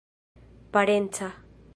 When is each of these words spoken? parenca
parenca 0.71 1.29